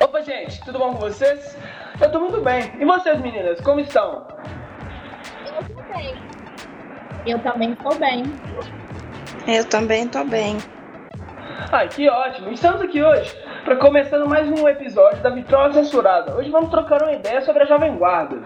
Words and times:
Opa, 0.00 0.20
gente, 0.22 0.60
tudo 0.64 0.78
bom 0.78 0.92
com 0.92 0.98
vocês? 0.98 1.56
Eu 2.00 2.10
tô 2.10 2.20
muito 2.20 2.40
bem. 2.40 2.72
E 2.80 2.84
vocês, 2.84 3.20
meninas, 3.20 3.60
como 3.60 3.80
estão? 3.80 4.26
Eu 5.46 5.76
tô 5.76 5.82
bem. 5.94 6.14
Eu 7.26 7.38
também 7.38 7.74
tô 7.76 7.94
bem. 7.94 8.24
Eu 9.46 9.64
também 9.68 10.08
tô 10.08 10.24
bem. 10.24 10.58
Ai, 11.70 11.88
que 11.88 12.08
ótimo. 12.08 12.50
Estamos 12.50 12.82
aqui 12.82 13.02
hoje 13.02 13.36
para 13.64 13.76
começando 13.76 14.28
mais 14.28 14.48
um 14.48 14.68
episódio 14.68 15.22
da 15.22 15.30
Vitrola 15.30 15.72
Censurada. 15.72 16.34
Hoje 16.34 16.50
vamos 16.50 16.70
trocar 16.70 17.02
uma 17.02 17.12
ideia 17.12 17.40
sobre 17.42 17.62
a 17.62 17.66
Jovem 17.66 17.96
Guarda. 17.96 18.38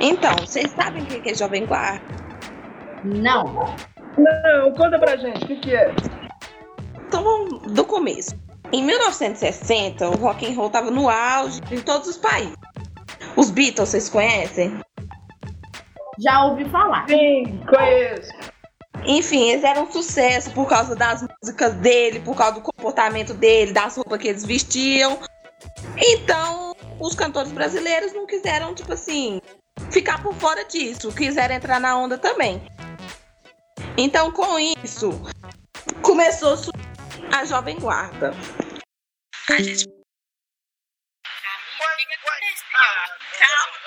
Então, 0.00 0.34
vocês 0.40 0.70
sabem 0.72 1.02
o 1.02 1.06
que 1.06 1.30
é 1.30 1.34
Jovem 1.34 1.64
Guarda? 1.64 2.02
Não. 3.04 3.64
Não, 4.18 4.72
conta 4.72 4.98
pra 4.98 5.16
gente, 5.16 5.44
o 5.44 5.46
que, 5.46 5.56
que 5.56 5.76
é? 5.76 5.94
Então, 7.06 7.48
do 7.72 7.84
começo. 7.84 8.45
Em 8.72 8.82
1960, 8.82 10.08
o 10.08 10.16
rock 10.16 10.46
and 10.46 10.54
roll 10.54 10.66
estava 10.66 10.90
no 10.90 11.08
auge 11.08 11.60
em 11.70 11.80
todos 11.80 12.08
os 12.08 12.16
países. 12.16 12.54
Os 13.36 13.50
Beatles, 13.50 13.90
vocês 13.90 14.08
conhecem? 14.08 14.80
Já 16.18 16.44
ouvi 16.44 16.64
falar. 16.68 17.06
Sim, 17.08 17.60
conheço. 17.68 18.32
Enfim, 19.04 19.50
eles 19.50 19.62
eram 19.62 19.84
um 19.84 19.92
sucesso 19.92 20.50
por 20.50 20.66
causa 20.66 20.96
das 20.96 21.22
músicas 21.22 21.74
dele, 21.74 22.20
por 22.20 22.34
causa 22.34 22.54
do 22.54 22.60
comportamento 22.60 23.34
dele, 23.34 23.72
das 23.72 23.96
roupas 23.96 24.18
que 24.18 24.28
eles 24.28 24.44
vestiam. 24.44 25.18
Então, 25.96 26.74
os 26.98 27.14
cantores 27.14 27.52
brasileiros 27.52 28.12
não 28.12 28.26
quiseram, 28.26 28.74
tipo 28.74 28.92
assim, 28.92 29.40
ficar 29.90 30.22
por 30.22 30.34
fora 30.34 30.64
disso, 30.64 31.12
quiseram 31.12 31.54
entrar 31.54 31.78
na 31.78 31.96
onda 31.96 32.18
também. 32.18 32.60
Então, 33.96 34.32
com 34.32 34.58
isso, 34.58 35.10
começou 36.02 36.56
a 37.32 37.44
Jovem 37.44 37.78
Guarda. 37.78 38.34
A 39.48 39.62
gente. 39.62 39.84
O 39.84 39.88
que? 39.88 39.94
Calma. 43.38 43.76
O 43.76 43.78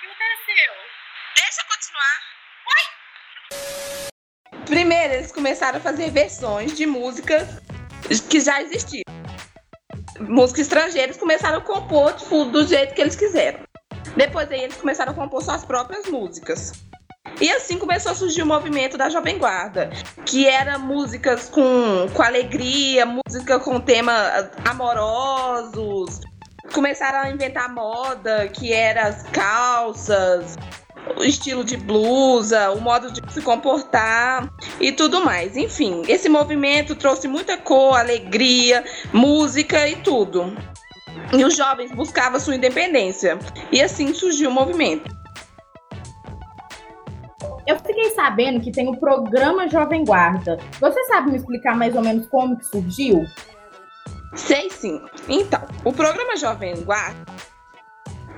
que 0.00 0.06
aconteceu? 0.06 0.72
Deixa 1.36 1.60
eu 1.60 1.66
continuar. 1.68 2.16
Primeiro, 4.64 5.14
eles 5.14 5.30
começaram 5.32 5.78
a 5.78 5.82
fazer 5.82 6.10
versões 6.10 6.74
de 6.74 6.86
músicas 6.86 7.60
que 8.30 8.40
já 8.40 8.62
existiam. 8.62 9.04
Músicas 10.18 10.62
estrangeiras 10.62 11.18
começaram 11.18 11.58
a 11.58 11.60
compor 11.60 12.14
tipo, 12.14 12.46
do 12.46 12.66
jeito 12.66 12.94
que 12.94 13.02
eles 13.02 13.16
quiseram. 13.16 13.60
Depois 14.16 14.50
aí 14.50 14.62
eles 14.62 14.78
começaram 14.78 15.12
a 15.12 15.14
compor 15.14 15.42
suas 15.42 15.62
próprias 15.64 16.06
músicas. 16.06 16.72
E 17.42 17.50
assim 17.50 17.76
começou 17.76 18.12
a 18.12 18.14
surgir 18.14 18.40
o 18.42 18.46
movimento 18.46 18.96
da 18.96 19.10
Jovem 19.10 19.36
Guarda, 19.36 19.90
que 20.24 20.46
era 20.46 20.78
músicas 20.78 21.48
com, 21.48 22.08
com 22.14 22.22
alegria, 22.22 23.04
música 23.04 23.58
com 23.58 23.80
temas 23.80 24.48
amorosos. 24.64 26.20
Começaram 26.72 27.18
a 27.18 27.30
inventar 27.30 27.74
moda, 27.74 28.46
que 28.46 28.72
era 28.72 29.08
as 29.08 29.24
calças, 29.24 30.56
o 31.16 31.24
estilo 31.24 31.64
de 31.64 31.76
blusa, 31.76 32.70
o 32.70 32.80
modo 32.80 33.10
de 33.10 33.20
se 33.32 33.42
comportar 33.42 34.48
e 34.80 34.92
tudo 34.92 35.24
mais. 35.24 35.56
Enfim, 35.56 36.04
esse 36.06 36.28
movimento 36.28 36.94
trouxe 36.94 37.26
muita 37.26 37.56
cor, 37.56 37.98
alegria, 37.98 38.84
música 39.12 39.88
e 39.88 39.96
tudo. 39.96 40.56
E 41.36 41.44
os 41.44 41.56
jovens 41.56 41.90
buscavam 41.90 42.38
sua 42.38 42.54
independência. 42.54 43.36
E 43.72 43.82
assim 43.82 44.14
surgiu 44.14 44.48
o 44.48 44.52
movimento. 44.52 45.21
Fiquei 48.02 48.16
sabendo 48.16 48.60
que 48.60 48.72
tem 48.72 48.88
o 48.88 48.98
programa 48.98 49.68
Jovem 49.68 50.04
Guarda. 50.04 50.58
Você 50.80 51.04
sabe 51.04 51.30
me 51.30 51.36
explicar 51.36 51.76
mais 51.76 51.94
ou 51.94 52.02
menos 52.02 52.26
como 52.26 52.58
que 52.58 52.66
surgiu? 52.66 53.24
Sei 54.34 54.68
sim. 54.70 55.00
Então, 55.28 55.62
o 55.84 55.92
programa 55.92 56.36
Jovem 56.36 56.82
Guarda. 56.82 57.24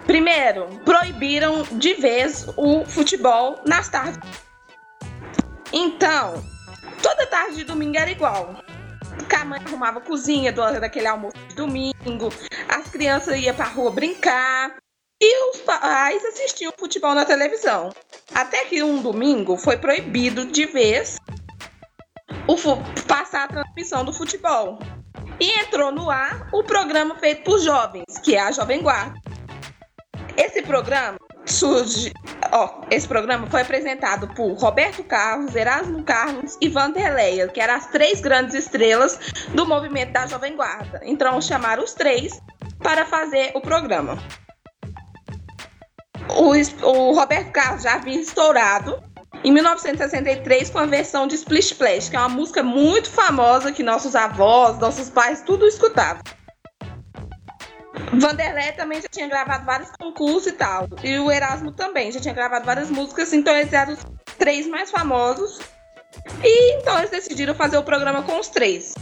Primeiro, 0.06 0.66
proibiram 0.84 1.62
de 1.72 1.94
vez 1.94 2.46
o 2.58 2.84
futebol 2.84 3.58
nas 3.66 3.88
tardes. 3.88 4.20
Então, 5.72 6.44
toda 7.02 7.26
tarde 7.26 7.56
de 7.56 7.64
domingo 7.64 7.96
era 7.96 8.10
igual. 8.10 8.56
A 9.34 9.44
mãe 9.46 9.60
arrumava 9.64 9.98
a 9.98 10.02
cozinha 10.02 10.52
do, 10.52 10.60
daquele 10.78 11.06
almoço 11.06 11.36
de 11.48 11.54
domingo, 11.54 12.28
as 12.68 12.88
crianças 12.88 13.38
iam 13.40 13.54
pra 13.54 13.66
rua 13.66 13.90
brincar 13.90 14.76
e 15.26 15.50
os 15.50 15.60
pais 15.62 16.22
assistiam 16.22 16.70
futebol 16.78 17.14
na 17.14 17.24
televisão. 17.24 17.90
Até 18.34 18.66
que 18.66 18.82
um 18.82 19.00
domingo 19.00 19.56
foi 19.56 19.78
proibido 19.78 20.44
de 20.44 20.66
vez 20.66 21.16
o 22.46 22.56
passar 23.08 23.44
a 23.44 23.48
transmissão 23.48 24.04
do 24.04 24.12
futebol. 24.12 24.78
E 25.40 25.50
entrou 25.60 25.90
no 25.90 26.10
ar 26.10 26.48
o 26.52 26.62
programa 26.62 27.14
feito 27.16 27.42
por 27.42 27.58
jovens, 27.58 28.18
que 28.22 28.36
é 28.36 28.40
a 28.40 28.52
Jovem 28.52 28.82
Guarda. 28.82 29.18
Esse 30.36 30.62
programa 30.62 31.18
surge, 31.46 32.12
ó, 32.52 32.82
esse 32.90 33.08
programa 33.08 33.46
foi 33.46 33.62
apresentado 33.62 34.28
por 34.34 34.52
Roberto 34.52 35.02
Carlos, 35.04 35.54
Erasmo 35.56 36.04
Carlos 36.04 36.58
e 36.60 36.68
Vanderleia, 36.68 37.48
que 37.48 37.60
eram 37.60 37.74
as 37.74 37.86
três 37.86 38.20
grandes 38.20 38.54
estrelas 38.54 39.18
do 39.54 39.66
movimento 39.66 40.12
da 40.12 40.26
Jovem 40.26 40.54
Guarda. 40.54 41.00
Então 41.02 41.40
chamaram 41.40 41.82
os 41.82 41.94
três 41.94 42.38
para 42.82 43.06
fazer 43.06 43.52
o 43.54 43.60
programa. 43.62 44.18
O, 46.36 46.52
o 46.86 47.12
Roberto 47.12 47.52
Carlos 47.52 47.82
já 47.82 47.94
havia 47.94 48.20
estourado 48.20 49.02
em 49.42 49.52
1963 49.52 50.70
com 50.70 50.78
a 50.78 50.86
versão 50.86 51.26
de 51.26 51.34
Splish 51.34 51.72
Splash, 51.72 52.08
que 52.08 52.16
é 52.16 52.18
uma 52.18 52.28
música 52.28 52.62
muito 52.62 53.10
famosa 53.10 53.72
que 53.72 53.82
nossos 53.82 54.14
avós, 54.14 54.78
nossos 54.78 55.10
pais, 55.10 55.42
tudo 55.42 55.66
escutavam. 55.66 56.22
Vanderlei 58.12 58.72
também 58.72 59.00
já 59.00 59.08
tinha 59.08 59.28
gravado 59.28 59.64
vários 59.64 59.90
concursos 59.90 60.46
e 60.46 60.52
tal. 60.52 60.88
E 61.02 61.18
o 61.18 61.30
Erasmo 61.30 61.72
também 61.72 62.10
já 62.10 62.20
tinha 62.20 62.34
gravado 62.34 62.64
várias 62.64 62.90
músicas, 62.90 63.32
então 63.32 63.54
eles 63.54 63.72
eram 63.72 63.92
os 63.92 64.00
três 64.38 64.66
mais 64.66 64.90
famosos. 64.90 65.60
E 66.42 66.74
então 66.76 66.98
eles 66.98 67.10
decidiram 67.10 67.54
fazer 67.54 67.76
o 67.76 67.82
programa 67.82 68.22
com 68.22 68.38
os 68.38 68.48
três. 68.48 68.94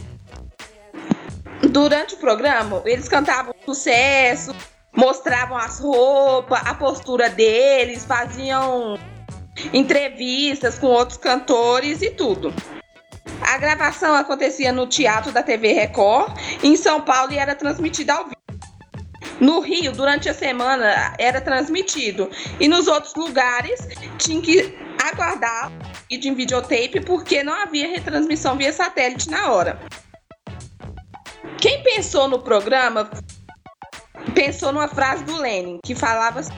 Durante 1.69 2.15
o 2.15 2.17
programa, 2.17 2.81
eles 2.85 3.07
cantavam 3.07 3.53
sucesso, 3.65 4.53
mostravam 4.95 5.57
as 5.57 5.79
roupas, 5.79 6.61
a 6.65 6.73
postura 6.73 7.29
deles, 7.29 8.05
faziam 8.05 8.97
entrevistas 9.73 10.79
com 10.79 10.87
outros 10.87 11.17
cantores 11.17 12.01
e 12.01 12.11
tudo. 12.11 12.53
A 13.41 13.57
gravação 13.57 14.15
acontecia 14.15 14.71
no 14.71 14.87
Teatro 14.87 15.31
da 15.31 15.43
TV 15.43 15.73
Record, 15.73 16.33
em 16.63 16.75
São 16.75 17.01
Paulo, 17.01 17.33
e 17.33 17.37
era 17.37 17.55
transmitida 17.55 18.13
ao 18.13 18.25
vivo. 18.25 18.37
No 19.39 19.59
Rio, 19.59 19.91
durante 19.91 20.29
a 20.29 20.33
semana, 20.33 21.13
era 21.19 21.41
transmitido. 21.41 22.29
E 22.59 22.67
nos 22.67 22.87
outros 22.87 23.13
lugares, 23.15 23.87
tinha 24.17 24.41
que 24.41 24.77
aguardar 25.03 25.71
vídeo 26.09 26.31
em 26.31 26.35
videotape, 26.35 27.01
porque 27.01 27.43
não 27.43 27.53
havia 27.53 27.87
retransmissão 27.87 28.55
via 28.55 28.71
satélite 28.71 29.29
na 29.29 29.51
hora. 29.51 29.79
Quem 31.57 31.83
pensou 31.83 32.27
no 32.27 32.39
programa 32.39 33.09
pensou 34.31 34.71
numa 34.71 34.87
frase 34.87 35.23
do 35.23 35.35
Lenin, 35.37 35.79
que 35.83 35.95
falava 35.95 36.39
assim, 36.39 36.53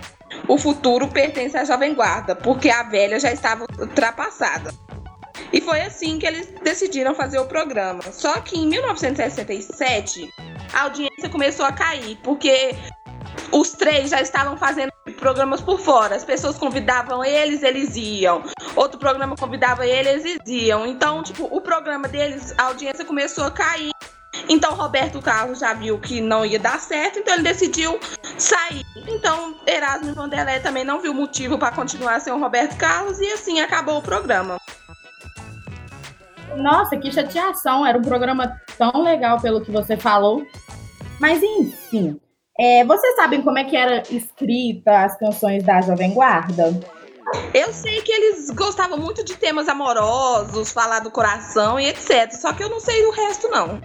o 0.47 0.57
futuro 0.57 1.07
pertence 1.07 1.57
à 1.57 1.63
jovem 1.63 1.93
guarda, 1.93 2.35
porque 2.35 2.69
a 2.69 2.83
velha 2.83 3.19
já 3.19 3.31
estava 3.31 3.65
ultrapassada. 3.79 4.73
E 5.51 5.61
foi 5.61 5.81
assim 5.81 6.17
que 6.19 6.25
eles 6.25 6.47
decidiram 6.63 7.13
fazer 7.13 7.39
o 7.39 7.45
programa. 7.45 8.01
Só 8.11 8.39
que 8.41 8.57
em 8.57 8.67
1967, 8.67 10.29
a 10.73 10.81
audiência 10.83 11.29
começou 11.29 11.65
a 11.65 11.71
cair, 11.71 12.17
porque 12.23 12.75
os 13.51 13.71
três 13.71 14.09
já 14.09 14.21
estavam 14.21 14.57
fazendo 14.57 14.91
programas 15.17 15.61
por 15.61 15.79
fora. 15.79 16.15
As 16.15 16.25
pessoas 16.25 16.57
convidavam 16.57 17.23
eles, 17.23 17.63
eles 17.63 17.95
iam. 17.95 18.43
Outro 18.75 18.99
programa 18.99 19.35
convidava 19.35 19.85
eles, 19.85 20.25
eles 20.25 20.47
iam. 20.47 20.85
Então, 20.85 21.23
tipo, 21.23 21.45
o 21.45 21.61
programa 21.61 22.07
deles, 22.07 22.53
a 22.57 22.63
audiência 22.63 23.05
começou 23.05 23.45
a 23.45 23.51
cair. 23.51 23.91
Então, 24.47 24.75
Roberto 24.75 25.21
Carlos 25.21 25.59
já 25.59 25.73
viu 25.73 25.99
que 25.99 26.21
não 26.21 26.45
ia 26.45 26.59
dar 26.59 26.79
certo, 26.79 27.19
então 27.19 27.33
ele 27.33 27.43
decidiu 27.43 27.99
sair. 28.37 28.85
Então, 29.07 29.55
Erasmo 29.65 30.13
Vanderlei 30.13 30.59
também 30.59 30.83
não 30.83 30.99
viu 30.99 31.13
motivo 31.13 31.57
para 31.57 31.75
continuar 31.75 32.19
sem 32.19 32.33
o 32.33 32.39
Roberto 32.39 32.77
Carlos 32.77 33.19
e 33.19 33.31
assim 33.31 33.59
acabou 33.59 33.97
o 33.97 34.01
programa. 34.01 34.57
Nossa, 36.55 36.97
que 36.97 37.11
chateação! 37.11 37.85
Era 37.85 37.97
um 37.97 38.01
programa 38.01 38.59
tão 38.77 39.01
legal 39.01 39.39
pelo 39.41 39.61
que 39.61 39.71
você 39.71 39.97
falou. 39.97 40.45
Mas 41.19 41.41
enfim, 41.41 42.19
é, 42.59 42.85
vocês 42.85 43.15
sabem 43.15 43.41
como 43.41 43.57
é 43.57 43.63
que 43.63 43.75
era 43.75 44.03
escrita 44.09 45.05
as 45.05 45.17
canções 45.17 45.63
da 45.63 45.81
Jovem 45.81 46.13
Guarda? 46.13 46.73
Eu 47.53 47.73
sei 47.73 48.01
que 48.01 48.11
eles 48.11 48.49
gostavam 48.51 48.97
muito 48.97 49.23
de 49.25 49.35
temas 49.35 49.67
amorosos, 49.67 50.71
falar 50.71 50.99
do 50.99 51.11
coração 51.11 51.79
e 51.79 51.87
etc. 51.87 52.31
Só 52.31 52.53
que 52.53 52.63
eu 52.63 52.69
não 52.69 52.79
sei 52.79 53.05
o 53.05 53.11
resto, 53.11 53.49
não. 53.49 53.81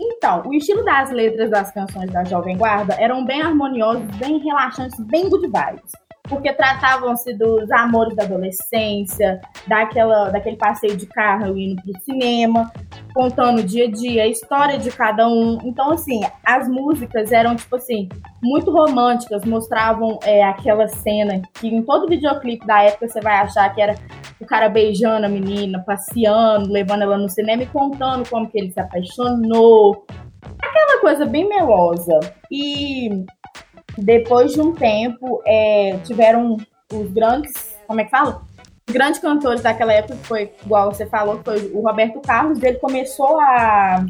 Então, 0.00 0.42
o 0.46 0.54
estilo 0.54 0.84
das 0.84 1.10
letras 1.10 1.50
das 1.50 1.70
canções 1.72 2.10
da 2.10 2.24
Jovem 2.24 2.56
Guarda 2.56 2.94
eram 2.98 3.24
bem 3.24 3.42
harmoniosos, 3.42 4.04
bem 4.16 4.38
relaxantes, 4.38 4.98
bem 5.06 5.28
good 5.28 5.46
vibes. 5.46 5.92
porque 6.28 6.52
tratavam-se 6.54 7.34
dos 7.34 7.70
amores 7.70 8.16
da 8.16 8.24
adolescência, 8.24 9.40
daquela, 9.66 10.30
daquele 10.30 10.56
passeio 10.56 10.96
de 10.96 11.06
carro 11.06 11.56
indo 11.56 11.82
pro 11.82 12.00
cinema, 12.00 12.72
contando 13.14 13.58
o 13.58 13.62
dia 13.62 13.86
a 13.86 13.90
dia, 13.90 14.22
a 14.22 14.26
história 14.26 14.78
de 14.78 14.90
cada 14.90 15.28
um. 15.28 15.58
Então, 15.64 15.92
assim, 15.92 16.22
as 16.44 16.66
músicas 16.66 17.30
eram, 17.30 17.54
tipo 17.54 17.76
assim, 17.76 18.08
muito 18.42 18.70
românticas, 18.70 19.44
mostravam 19.44 20.18
é, 20.24 20.42
aquela 20.42 20.88
cena 20.88 21.42
que 21.54 21.68
em 21.68 21.82
todo 21.82 22.08
videoclipe 22.08 22.66
da 22.66 22.82
época 22.82 23.06
você 23.06 23.20
vai 23.20 23.36
achar 23.36 23.72
que 23.74 23.82
era 23.82 23.94
o 24.44 24.46
cara 24.46 24.68
beijando 24.68 25.26
a 25.26 25.28
menina, 25.28 25.82
passeando, 25.84 26.70
levando 26.70 27.02
ela 27.02 27.18
no 27.18 27.28
cinema 27.28 27.62
e 27.62 27.66
contando 27.66 28.28
como 28.28 28.48
que 28.48 28.58
ele 28.58 28.70
se 28.70 28.78
apaixonou. 28.78 30.04
Aquela 30.62 31.00
coisa 31.00 31.26
bem 31.26 31.48
melosa. 31.48 32.20
E 32.50 33.24
depois 33.98 34.52
de 34.52 34.60
um 34.60 34.72
tempo, 34.72 35.42
é, 35.46 35.98
tiveram 36.04 36.56
os 36.92 37.10
grandes, 37.12 37.76
como 37.86 38.00
é 38.00 38.04
que 38.04 38.10
fala? 38.10 38.42
Os 38.86 38.92
grandes 38.92 39.18
cantores 39.18 39.62
daquela 39.62 39.92
época, 39.92 40.16
que 40.16 40.26
foi, 40.26 40.52
igual 40.64 40.92
você 40.92 41.06
falou, 41.06 41.38
que 41.38 41.44
foi 41.44 41.72
o 41.72 41.80
Roberto 41.80 42.20
Carlos, 42.20 42.62
ele 42.62 42.78
começou 42.78 43.40
a 43.40 44.04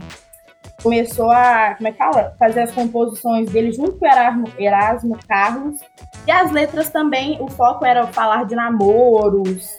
começou 0.82 1.30
a, 1.30 1.74
como 1.76 1.88
é 1.88 1.92
que 1.92 1.98
fala? 1.98 2.34
Fazer 2.38 2.60
as 2.60 2.70
composições 2.70 3.50
dele 3.50 3.72
junto 3.72 3.92
com 3.92 4.06
Erasmo, 4.06 4.44
Erasmo 4.58 5.18
Carlos. 5.26 5.80
E 6.26 6.30
as 6.30 6.52
letras 6.52 6.90
também, 6.90 7.40
o 7.40 7.48
foco 7.48 7.86
era 7.86 8.06
falar 8.08 8.44
de 8.44 8.54
namoros, 8.54 9.78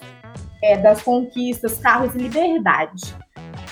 é, 0.66 0.78
das 0.78 1.02
conquistas, 1.02 1.78
carros 1.80 2.16
e 2.16 2.18
liberdade. 2.18 3.16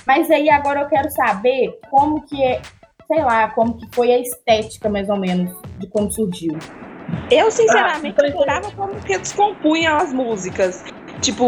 Mas 0.05 0.29
aí 0.29 0.49
agora 0.49 0.81
eu 0.81 0.87
quero 0.87 1.09
saber 1.09 1.79
como 1.89 2.21
que 2.25 2.41
é, 2.41 2.61
sei 3.07 3.23
lá, 3.23 3.49
como 3.49 3.77
que 3.77 3.87
foi 3.95 4.11
a 4.11 4.19
estética, 4.19 4.89
mais 4.89 5.09
ou 5.09 5.17
menos, 5.17 5.51
de 5.79 5.87
como 5.87 6.11
surgiu. 6.11 6.57
Eu, 7.31 7.49
sinceramente, 7.51 8.15
ah, 8.21 8.27
adorava 8.27 8.71
como 8.71 8.95
que 9.01 9.13
eles 9.13 9.31
compunham 9.31 9.97
as 9.97 10.13
músicas. 10.13 10.83
Tipo, 11.21 11.45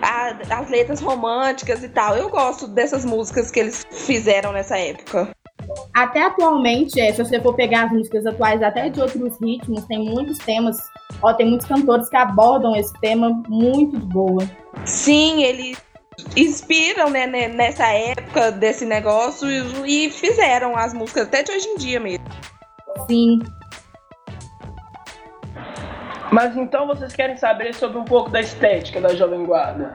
a, 0.00 0.60
as 0.60 0.70
letras 0.70 1.00
românticas 1.00 1.82
e 1.82 1.88
tal. 1.88 2.16
Eu 2.16 2.30
gosto 2.30 2.68
dessas 2.68 3.04
músicas 3.04 3.50
que 3.50 3.58
eles 3.58 3.84
fizeram 3.90 4.52
nessa 4.52 4.78
época. 4.78 5.30
Até 5.94 6.22
atualmente, 6.24 7.00
é, 7.00 7.12
se 7.12 7.22
você 7.22 7.40
for 7.40 7.54
pegar 7.54 7.84
as 7.84 7.92
músicas 7.92 8.26
atuais, 8.26 8.62
até 8.62 8.88
de 8.88 9.00
outros 9.00 9.40
ritmos, 9.40 9.84
tem 9.86 9.98
muitos 9.98 10.38
temas, 10.38 10.76
ó, 11.20 11.32
tem 11.34 11.48
muitos 11.48 11.66
cantores 11.66 12.08
que 12.08 12.16
abordam 12.16 12.76
esse 12.76 12.92
tema 13.00 13.30
muito 13.48 13.98
de 13.98 14.06
boa. 14.06 14.48
Sim, 14.84 15.42
eles 15.42 15.76
inspiram 16.36 17.10
né, 17.10 17.26
nessa 17.26 17.86
época 17.86 18.52
desse 18.52 18.84
negócio 18.84 19.48
e 19.86 20.10
fizeram 20.10 20.76
as 20.76 20.94
músicas 20.94 21.26
até 21.26 21.42
de 21.42 21.52
hoje 21.52 21.68
em 21.68 21.76
dia 21.76 22.00
mesmo. 22.00 22.24
Sim. 23.08 23.40
Mas 26.30 26.56
então 26.56 26.86
vocês 26.86 27.12
querem 27.12 27.36
saber 27.36 27.74
sobre 27.74 27.98
um 27.98 28.04
pouco 28.04 28.30
da 28.30 28.40
estética 28.40 29.00
da 29.00 29.14
Jovem 29.14 29.44
Guarda? 29.44 29.94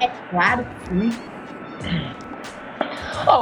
É 0.00 0.08
claro 0.30 0.64
que 0.64 0.88
sim. 0.88 1.10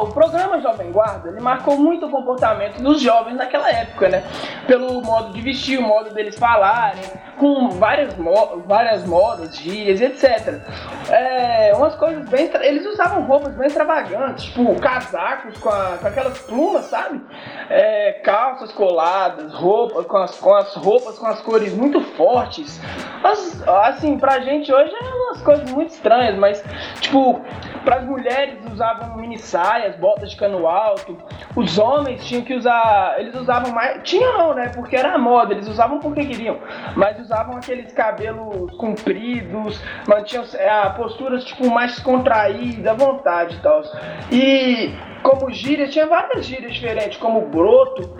O 0.02 0.12
programa 0.12 0.60
Jovem 0.60 0.92
Guarda 0.92 1.28
ele 1.28 1.40
marcou 1.40 1.76
muito 1.76 2.06
o 2.06 2.10
comportamento 2.10 2.80
dos 2.80 3.00
jovens 3.00 3.36
naquela 3.36 3.70
época, 3.70 4.08
né? 4.08 4.22
Pelo 4.66 5.00
modo 5.02 5.32
de 5.32 5.40
vestir, 5.40 5.78
o 5.78 5.82
modo 5.82 6.10
deles 6.10 6.38
falarem, 6.38 7.02
com 7.38 7.70
várias, 7.70 8.16
mo 8.16 8.62
várias 8.66 9.06
modas, 9.06 9.56
gírias, 9.56 10.00
etc. 10.00 10.60
É, 11.08 11.72
umas 11.74 11.94
coisas 11.94 12.28
bem. 12.28 12.50
Eles 12.60 12.86
usavam 12.86 13.22
roupas 13.24 13.54
bem 13.54 13.66
extravagantes, 13.66 14.44
tipo 14.46 14.74
casacos 14.80 15.56
com, 15.58 15.68
a, 15.68 15.98
com 16.00 16.06
aquelas 16.06 16.38
plumas, 16.40 16.86
sabe? 16.86 17.20
É, 17.70 18.12
calças 18.24 18.72
coladas, 18.72 19.52
roupas 19.54 20.06
com 20.06 20.16
as, 20.16 20.38
com 20.38 20.54
as 20.54 20.74
roupas 20.74 21.18
com 21.18 21.26
as 21.26 21.40
cores 21.40 21.72
muito 21.74 22.00
fortes. 22.00 22.80
Mas, 23.22 23.62
assim, 23.66 24.18
pra 24.18 24.40
gente 24.40 24.72
hoje 24.72 24.92
é 24.94 25.14
umas 25.14 25.42
coisas 25.42 25.70
muito 25.70 25.90
estranhas, 25.90 26.36
mas, 26.36 26.62
tipo, 27.00 27.40
pras 27.88 28.04
mulheres 28.04 28.58
usavam 28.70 29.16
mini 29.16 29.38
saias, 29.38 29.96
botas 29.96 30.30
de 30.30 30.36
cano 30.36 30.66
alto. 30.66 31.16
Os 31.56 31.78
homens 31.78 32.22
tinham 32.26 32.44
que 32.44 32.52
usar. 32.52 33.16
Eles 33.18 33.34
usavam 33.34 33.72
mais. 33.72 34.02
Tinha 34.02 34.30
não, 34.32 34.52
né? 34.52 34.70
Porque 34.74 34.94
era 34.94 35.14
a 35.14 35.18
moda, 35.18 35.54
eles 35.54 35.66
usavam 35.66 35.98
porque 35.98 36.22
queriam. 36.26 36.58
Mas 36.94 37.18
usavam 37.18 37.56
aqueles 37.56 37.90
cabelos 37.94 38.76
compridos, 38.76 39.82
mantinham 40.06 40.44
é, 40.52 40.68
a 40.68 40.90
posturas 40.90 41.42
tipo 41.44 41.70
mais 41.70 41.98
contraída, 41.98 42.90
à 42.90 42.94
vontade 42.94 43.56
e 43.56 43.60
tal. 43.60 43.82
E 44.30 44.94
como 45.22 45.50
gírias, 45.50 45.90
tinha 45.90 46.06
várias 46.06 46.44
gírias 46.44 46.74
diferentes, 46.74 47.16
como 47.16 47.40
broto, 47.48 48.18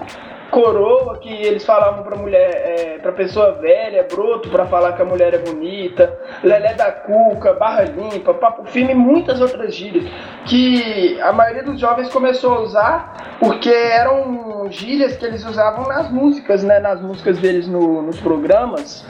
coroa, 0.50 1.19
que 1.19 1.33
eles 1.33 1.65
falavam 1.65 2.03
pra 2.03 2.17
mulher, 2.17 2.50
é, 2.50 2.99
pra 2.99 3.12
pessoa 3.12 3.53
velha, 3.53 4.05
broto, 4.05 4.49
pra 4.49 4.67
falar 4.67 4.95
que 4.95 5.03
a 5.03 5.05
mulher 5.05 5.35
é 5.35 5.39
bonita, 5.39 6.19
lelé 6.43 6.75
da 6.75 6.91
cuca, 6.91 7.53
barra 7.55 7.85
limpa, 7.85 8.35
papo 8.35 8.65
firme 8.67 8.93
e 8.93 8.95
muitas 8.95 9.41
outras 9.41 9.75
gírias, 9.75 10.05
que 10.47 11.21
a 11.21 11.33
maioria 11.33 11.62
dos 11.62 11.81
jovens 11.81 12.09
começou 12.09 12.55
a 12.55 12.61
usar 12.61 13.37
porque 13.39 13.69
eram 13.69 14.67
gírias 14.71 15.17
que 15.17 15.25
eles 15.25 15.45
usavam 15.45 15.87
nas 15.87 16.11
músicas, 16.11 16.62
né, 16.62 16.79
nas 16.81 17.00
músicas 17.00 17.39
deles 17.39 17.69
no, 17.69 18.03
nos 18.03 18.21
programas. 18.21 19.05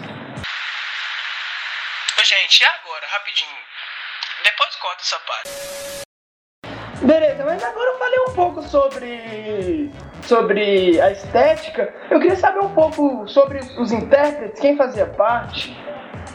Gente, 2.25 2.61
e 2.61 2.65
agora, 2.65 3.07
rapidinho? 3.11 3.57
Depois 4.45 4.77
corta 4.77 5.03
essa 5.03 5.19
parte. 5.27 6.09
Beleza, 7.03 7.45
mas 7.45 7.63
agora 7.63 7.91
eu 7.91 7.99
falei 7.99 8.19
um 8.29 8.35
pouco 8.35 8.63
sobre 8.63 9.91
sobre 10.29 11.01
a 11.01 11.11
estética. 11.11 11.93
Eu 12.11 12.21
queria 12.21 12.37
saber 12.37 12.61
um 12.61 12.69
pouco 12.75 13.27
sobre 13.27 13.61
os 13.79 13.91
intérpretes, 13.91 14.61
quem 14.61 14.77
fazia 14.77 15.07
parte. 15.07 15.75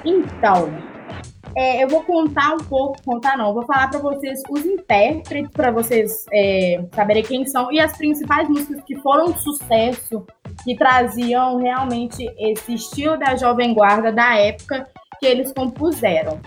Então, 0.03 0.73
é, 1.55 1.83
eu 1.83 1.87
vou 1.87 2.03
contar 2.03 2.55
um 2.55 2.63
pouco, 2.63 2.97
contar 3.05 3.37
não, 3.37 3.53
vou 3.53 3.63
falar 3.67 3.89
para 3.91 3.99
vocês 3.99 4.41
os 4.49 4.65
intérpretes, 4.65 5.51
para 5.51 5.69
vocês 5.69 6.25
é, 6.33 6.83
saberem 6.91 7.21
quem 7.21 7.45
são, 7.45 7.71
e 7.71 7.79
as 7.79 7.95
principais 7.95 8.49
músicas 8.49 8.83
que 8.83 8.95
foram 8.95 9.35
sucesso, 9.35 10.25
que 10.63 10.75
traziam 10.75 11.57
realmente 11.57 12.27
esse 12.39 12.73
estilo 12.73 13.15
da 13.17 13.35
Jovem 13.35 13.75
Guarda 13.75 14.11
da 14.11 14.35
época 14.35 14.87
que 15.19 15.27
eles 15.27 15.53
compuseram. 15.53 16.39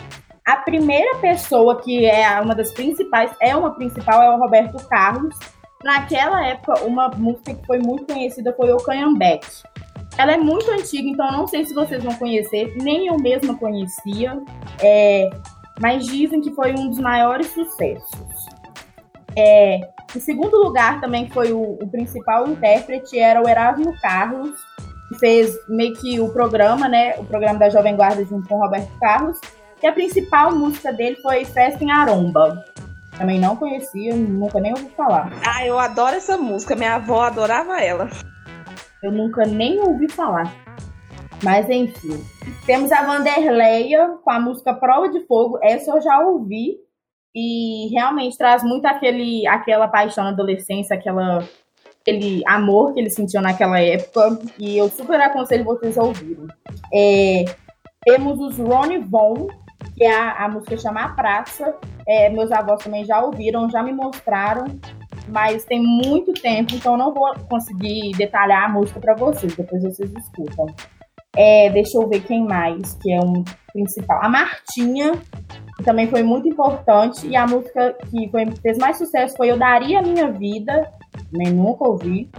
A 0.44 0.56
primeira 0.56 1.16
pessoa 1.18 1.80
que 1.80 2.06
é 2.06 2.40
uma 2.40 2.54
das 2.54 2.72
principais, 2.72 3.30
é 3.40 3.54
uma 3.54 3.74
principal, 3.74 4.20
é 4.22 4.30
o 4.30 4.38
Roberto 4.38 4.84
Carlos. 4.88 5.36
Naquela 5.84 6.46
época, 6.46 6.84
uma 6.84 7.08
música 7.08 7.54
que 7.54 7.66
foi 7.66 7.78
muito 7.78 8.12
conhecida 8.12 8.52
foi 8.54 8.72
o 8.72 8.78
Canhambete. 8.78 9.62
Ela 10.18 10.32
é 10.32 10.36
muito 10.38 10.70
antiga, 10.70 11.08
então 11.08 11.30
não 11.30 11.46
sei 11.46 11.66
se 11.66 11.74
vocês 11.74 12.02
vão 12.02 12.14
conhecer, 12.14 12.74
nem 12.76 13.06
eu 13.08 13.18
mesma 13.18 13.54
conhecia, 13.56 14.40
é, 14.82 15.28
mas 15.80 16.06
dizem 16.06 16.40
que 16.40 16.50
foi 16.52 16.72
um 16.72 16.88
dos 16.88 16.98
maiores 16.98 17.48
sucessos. 17.48 18.46
É, 19.36 19.80
em 20.14 20.20
segundo 20.20 20.56
lugar, 20.56 21.00
também 21.00 21.28
foi 21.28 21.52
o, 21.52 21.78
o 21.82 21.88
principal 21.88 22.48
intérprete, 22.48 23.18
era 23.18 23.42
o 23.42 23.48
Erasmo 23.48 23.94
Carlos, 24.00 24.58
que 25.08 25.18
fez 25.18 25.54
meio 25.68 25.94
que 25.94 26.18
o 26.18 26.32
programa, 26.32 26.88
né? 26.88 27.16
O 27.18 27.24
programa 27.24 27.58
da 27.58 27.68
Jovem 27.68 27.94
Guarda 27.94 28.24
junto 28.24 28.48
com 28.48 28.56
o 28.56 28.60
Roberto 28.60 28.90
Carlos. 28.98 29.38
E 29.82 29.86
a 29.86 29.92
principal 29.92 30.52
música 30.54 30.90
dele 30.92 31.16
foi 31.16 31.44
Festa 31.44 31.84
em 31.84 31.90
Aromba. 31.90 32.64
Também 33.18 33.40
não 33.40 33.56
conhecia, 33.56 34.14
nunca 34.14 34.60
nem 34.60 34.72
ouvi 34.72 34.90
falar. 34.90 35.30
Ah, 35.46 35.66
eu 35.66 35.78
adoro 35.78 36.16
essa 36.16 36.36
música. 36.36 36.76
Minha 36.76 36.96
avó 36.96 37.22
adorava 37.22 37.80
ela. 37.80 38.08
Eu 39.02 39.10
nunca 39.10 39.46
nem 39.46 39.80
ouvi 39.80 40.08
falar. 40.08 40.52
Mas 41.42 41.68
enfim. 41.70 42.22
Temos 42.66 42.92
a 42.92 43.02
Vanderleia 43.02 44.16
com 44.22 44.30
a 44.30 44.40
música 44.40 44.74
Prova 44.74 45.08
de 45.08 45.20
Fogo. 45.26 45.58
Essa 45.62 45.92
eu 45.92 46.00
já 46.00 46.18
ouvi. 46.20 46.76
E 47.34 47.88
realmente 47.92 48.36
traz 48.36 48.62
muito 48.62 48.86
aquele, 48.86 49.46
aquela 49.46 49.88
paixão 49.88 50.24
na 50.24 50.30
adolescência, 50.30 50.96
aquela, 50.96 51.46
aquele 52.00 52.42
amor 52.46 52.94
que 52.94 53.00
eles 53.00 53.14
sentiam 53.14 53.42
naquela 53.42 53.80
época. 53.80 54.38
E 54.58 54.76
eu 54.76 54.88
super 54.88 55.20
aconselho 55.20 55.64
vocês 55.64 55.96
a 55.96 56.02
ouvirem. 56.02 56.46
É, 56.92 57.44
temos 58.04 58.40
os 58.40 58.58
Ronnie 58.58 58.98
Von 58.98 59.48
que 59.96 60.04
é 60.04 60.14
a, 60.14 60.44
a 60.44 60.48
música 60.48 60.76
chama 60.76 61.02
A 61.02 61.08
Praça. 61.08 61.74
É, 62.06 62.28
meus 62.28 62.52
avós 62.52 62.82
também 62.84 63.04
já 63.04 63.20
ouviram, 63.20 63.68
já 63.70 63.82
me 63.82 63.92
mostraram, 63.92 64.66
mas 65.28 65.64
tem 65.64 65.82
muito 65.82 66.32
tempo, 66.34 66.74
então 66.74 66.96
não 66.96 67.12
vou 67.12 67.34
conseguir 67.48 68.12
detalhar 68.16 68.64
a 68.64 68.68
música 68.68 69.00
para 69.00 69.14
vocês, 69.14 69.56
depois 69.56 69.82
vocês 69.82 70.12
escutam. 70.12 70.66
É, 71.34 71.68
deixa 71.70 71.98
eu 71.98 72.08
ver 72.08 72.20
quem 72.20 72.44
mais, 72.44 72.94
que 72.94 73.12
é 73.12 73.20
um 73.20 73.44
principal. 73.72 74.20
A 74.22 74.28
Martinha, 74.28 75.12
que 75.76 75.84
também 75.84 76.06
foi 76.08 76.22
muito 76.22 76.48
importante, 76.48 77.26
e 77.26 77.36
a 77.36 77.46
música 77.46 77.94
que 78.10 78.28
foi, 78.30 78.46
fez 78.62 78.78
mais 78.78 78.98
sucesso 78.98 79.36
foi 79.36 79.50
Eu 79.50 79.58
Daria 79.58 80.00
Minha 80.00 80.30
Vida, 80.30 80.90
nem 81.32 81.52
nunca 81.52 81.88
ouvi. 81.88 82.30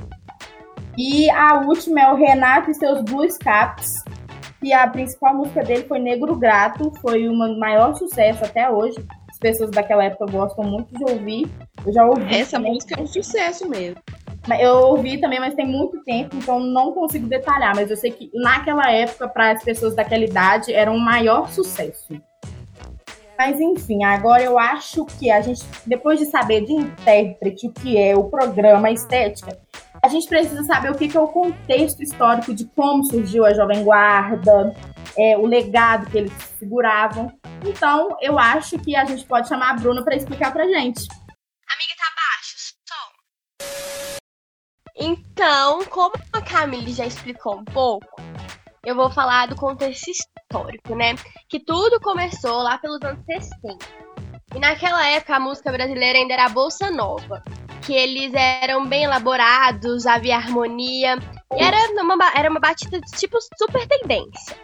E 0.98 1.30
a 1.30 1.60
última 1.60 2.02
é 2.02 2.12
o 2.12 2.16
Renato 2.16 2.72
e 2.72 2.74
seus 2.74 3.04
Blue 3.04 3.28
Caps, 3.40 4.04
e 4.68 4.74
a 4.74 4.86
principal 4.86 5.34
música 5.34 5.64
dele 5.64 5.86
foi 5.88 5.98
Negro 5.98 6.36
Grato, 6.36 6.92
foi 7.02 7.30
um 7.30 7.58
maior 7.58 7.96
sucesso 7.96 8.44
até 8.44 8.70
hoje. 8.70 8.98
As 9.30 9.40
pessoas 9.40 9.72
daquela 9.72 10.04
época 10.04 10.30
gostam 10.30 10.66
muito 10.66 10.94
de 10.94 11.10
ouvir. 11.10 11.50
Eu 11.86 11.94
já 11.94 12.06
ouvi. 12.06 12.36
Essa 12.36 12.58
também. 12.58 12.74
música 12.74 13.00
é 13.00 13.02
um 13.02 13.08
sucesso 13.08 13.70
mesmo. 13.70 14.02
Eu 14.60 14.74
ouvi 14.90 15.22
também, 15.22 15.40
mas 15.40 15.56
tem 15.56 15.66
muito 15.66 16.04
tempo, 16.04 16.36
então 16.36 16.60
não 16.60 16.92
consigo 16.92 17.28
detalhar. 17.28 17.74
Mas 17.76 17.90
eu 17.90 17.96
sei 17.96 18.12
que 18.12 18.30
naquela 18.34 18.92
época, 18.92 19.30
para 19.30 19.52
as 19.52 19.64
pessoas 19.64 19.96
daquela 19.96 20.26
idade, 20.26 20.74
era 20.74 20.92
um 20.92 21.00
maior 21.00 21.50
sucesso. 21.50 22.22
Mas 23.38 23.62
enfim, 23.62 24.04
agora 24.04 24.44
eu 24.44 24.60
acho 24.60 25.06
que 25.06 25.32
a 25.32 25.40
gente, 25.40 25.64
depois 25.86 26.20
de 26.20 26.26
saber 26.26 26.66
de 26.66 26.74
intérprete, 26.74 27.68
o 27.68 27.72
que 27.72 27.98
é 27.98 28.18
o 28.18 28.26
programa, 28.26 28.90
a 28.90 28.92
estética, 28.92 29.58
a 30.08 30.10
gente 30.10 30.26
precisa 30.26 30.64
saber 30.64 30.90
o 30.90 30.96
que 30.96 31.10
que 31.10 31.18
é 31.18 31.20
o 31.20 31.28
contexto 31.28 32.02
histórico 32.02 32.56
de 32.56 32.66
como 32.68 33.04
surgiu 33.04 33.46
a 33.46 33.54
Jovem 33.54 33.84
Guarda, 33.84 34.74
é, 35.18 35.38
o 35.38 35.46
legado 35.46 36.10
que 36.10 36.18
eles 36.18 36.32
seguravam. 36.58 37.30
Então, 37.66 38.16
eu 38.22 38.40
acho 38.40 38.80
que 38.80 38.96
a 38.96 39.04
gente 39.04 39.26
pode 39.26 39.50
chamar 39.50 39.72
a 39.72 39.74
Bruna 39.74 40.02
para 40.06 40.16
explicar 40.16 40.54
pra 40.54 40.64
gente. 40.64 41.06
Amiga, 41.68 41.94
tá 41.98 42.10
baixo, 42.16 42.56
som. 42.88 44.18
Então, 44.96 45.84
como 45.90 46.14
a 46.32 46.42
Camille 46.42 46.94
já 46.94 47.06
explicou 47.06 47.58
um 47.58 47.66
pouco, 47.66 48.08
eu 48.86 48.96
vou 48.96 49.12
falar 49.12 49.48
do 49.48 49.58
contexto 49.58 50.10
histórico, 50.10 50.96
né? 50.96 51.16
Que 51.50 51.60
tudo 51.60 52.00
começou 52.00 52.64
lá 52.64 52.78
pelos 52.78 53.02
anos 53.02 53.26
60. 53.26 53.86
E 54.56 54.60
naquela 54.60 55.06
época 55.10 55.36
a 55.36 55.40
música 55.40 55.70
brasileira 55.70 56.18
ainda 56.18 56.34
era 56.34 56.48
bolsa 56.48 56.90
nova, 56.90 57.44
que 57.82 57.94
eles 57.94 58.34
eram 58.34 58.86
bem 58.86 59.04
elaborados, 59.04 60.06
havia 60.06 60.38
harmonia, 60.38 61.18
e 61.56 61.64
era 61.64 61.78
uma, 62.02 62.32
era 62.36 62.50
uma 62.50 62.60
batida 62.60 63.00
de 63.00 63.12
tipo 63.12 63.38
super 63.58 63.88
tendência. 63.88 64.56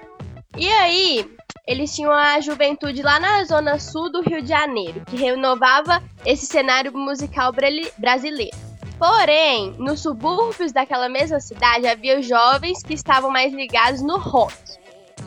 E 0.57 0.69
aí, 0.69 1.25
eles 1.67 1.95
tinham 1.95 2.11
a 2.11 2.39
juventude 2.39 3.01
lá 3.01 3.19
na 3.19 3.43
zona 3.45 3.79
sul 3.79 4.11
do 4.11 4.21
Rio 4.21 4.41
de 4.41 4.49
Janeiro, 4.49 5.03
que 5.05 5.15
renovava 5.15 6.03
esse 6.25 6.45
cenário 6.45 6.91
musical 6.93 7.51
brasileiro. 7.97 8.55
Porém, 8.99 9.73
nos 9.79 10.01
subúrbios 10.01 10.71
daquela 10.71 11.09
mesma 11.09 11.39
cidade 11.39 11.87
havia 11.87 12.21
jovens 12.21 12.83
que 12.83 12.93
estavam 12.93 13.31
mais 13.31 13.51
ligados 13.53 14.01
no 14.01 14.17
rock, 14.17 14.53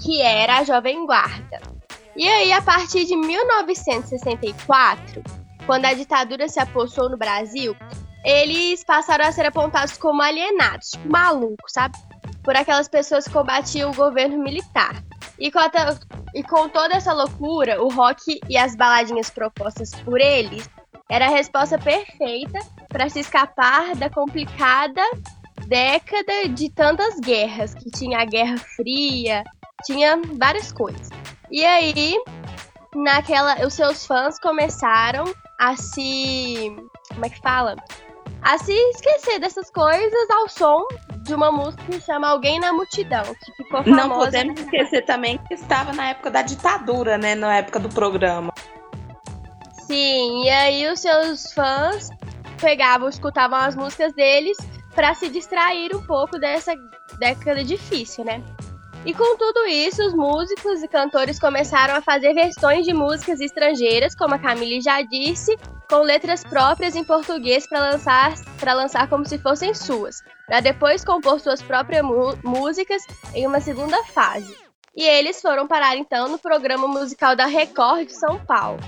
que 0.01 0.23
era 0.23 0.59
a 0.59 0.65
Jovem 0.65 1.05
Guarda. 1.05 1.61
E 2.17 2.29
aí, 2.29 2.53
a 2.53 2.63
partir 2.63 3.05
de 3.05 3.17
1964, 3.17 5.23
quando 5.67 5.85
a 5.85 5.93
ditadura 5.93 6.49
se 6.49 6.61
apossou 6.61 7.11
no 7.11 7.19
Brasil, 7.19 7.77
eles 8.25 8.83
passaram 8.85 9.27
a 9.27 9.33
ser 9.33 9.47
apontados 9.47 9.97
como 9.99 10.23
alienados, 10.23 10.91
tipo 10.91 11.11
malucos, 11.11 11.73
sabe? 11.73 11.97
Por 12.43 12.57
aquelas 12.57 12.89
pessoas 12.89 13.27
que 13.27 13.33
combatiam 13.33 13.91
o 13.91 13.95
governo 13.95 14.39
militar. 14.39 15.03
E 15.39 15.51
com, 15.51 15.59
a 15.59 15.71
e 16.35 16.43
com 16.43 16.69
toda 16.69 16.95
essa 16.95 17.13
loucura, 17.13 17.83
o 17.83 17.89
rock 17.89 18.41
e 18.49 18.57
as 18.57 18.75
baladinhas 18.75 19.29
propostas 19.29 19.91
por 19.97 20.21
eles 20.21 20.69
era 21.11 21.27
a 21.27 21.31
resposta 21.31 21.79
perfeita 21.79 22.59
para 22.89 23.09
se 23.09 23.21
escapar 23.21 23.95
da 23.97 24.09
complicada 24.09 25.03
década 25.67 26.49
de 26.49 26.71
tantas 26.71 27.19
guerras, 27.21 27.75
que 27.75 27.91
tinha 27.91 28.21
a 28.21 28.25
Guerra 28.25 28.57
Fria, 28.57 29.45
tinha 29.85 30.21
várias 30.35 30.73
coisas. 30.73 31.11
E 31.51 31.65
aí, 31.65 32.21
naquela, 32.95 33.67
os 33.67 33.75
seus 33.75 34.07
fãs 34.07 34.39
começaram 34.39 35.25
a 35.59 35.77
se, 35.77 36.77
como 37.09 37.27
é 37.27 37.31
que 37.31 37.41
fala? 37.41 37.77
A 38.43 38.59
se 38.59 38.73
esquecer 38.73 39.41
dessas 39.41 39.71
coisas 39.71 40.31
ao 40.31 40.49
som 40.49 40.87
de 41.23 41.35
uma 41.35 41.51
música 41.51 41.83
que 41.85 42.01
chama 42.01 42.29
Alguém 42.29 42.61
na 42.61 42.73
Multidão, 42.73 43.25
que 43.25 43.53
ficou 43.53 43.83
famosa. 43.83 44.07
Não 44.07 44.19
podemos 44.19 44.61
esquecer 44.61 45.05
também 45.05 45.39
que 45.49 45.55
estava 45.55 45.93
na 45.93 46.11
época 46.11 46.31
da 46.31 46.43
ditadura, 46.43 47.19
né? 47.19 47.35
Na 47.35 47.57
época 47.57 47.81
do 47.81 47.89
programa. 47.89 48.53
Sim, 49.87 50.45
e 50.45 50.51
aí 50.51 50.89
os 50.89 51.01
seus 51.01 51.53
fãs 51.53 52.11
pegavam, 52.61 53.09
escutavam 53.09 53.59
as 53.59 53.75
músicas 53.75 54.13
deles 54.15 54.57
pra 54.95 55.15
se 55.15 55.29
distrair 55.29 55.95
um 55.95 56.03
pouco 56.03 56.39
dessa 56.39 56.75
década 57.19 57.63
difícil, 57.63 58.25
né? 58.25 58.43
E 59.07 59.15
com 59.15 59.37
tudo 59.37 59.67
isso, 59.67 60.05
os 60.05 60.13
músicos 60.13 60.83
e 60.83 60.89
cantores 60.89 61.39
começaram 61.39 61.95
a 61.95 62.03
fazer 62.03 62.35
versões 62.35 62.85
de 62.85 62.93
músicas 62.93 63.41
estrangeiras, 63.41 64.17
como 64.17 64.35
a 64.35 64.39
Camille 64.39 64.81
já 64.81 65.01
disse, 65.01 65.57
com 65.89 65.99
letras 65.99 66.43
próprias 66.43 66.97
em 66.97 67.05
português 67.05 67.69
para 67.69 67.93
lançar, 67.93 68.35
para 68.59 68.75
lançar 68.75 69.09
como 69.09 69.25
se 69.25 69.39
fossem 69.39 69.73
suas, 69.73 70.17
para 70.49 70.59
depois 70.59 71.05
compor 71.05 71.39
suas 71.39 71.63
próprias 71.63 72.05
músicas 72.43 73.01
em 73.33 73.47
uma 73.47 73.61
segunda 73.61 74.03
fase. 74.07 74.53
E 74.97 75.05
eles 75.05 75.41
foram 75.41 75.69
parar 75.69 75.97
então 75.97 76.29
no 76.29 76.39
programa 76.41 76.89
musical 76.89 77.37
da 77.37 77.47
Record 77.47 78.07
de 78.07 78.13
São 78.13 78.45
Paulo. 78.45 78.81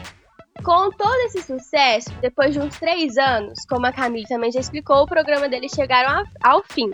Com 0.65 0.91
todo 0.91 1.15
esse 1.27 1.43
sucesso, 1.43 2.11
depois 2.21 2.53
de 2.53 2.59
uns 2.59 2.77
três 2.77 3.17
anos, 3.17 3.61
como 3.69 3.87
a 3.87 3.93
Camille 3.93 4.27
também 4.27 4.51
já 4.51 4.59
explicou, 4.59 5.03
o 5.05 5.07
programa 5.07 5.49
deles 5.49 5.71
chegaram 5.73 6.25
ao 6.43 6.65
fim. 6.65 6.91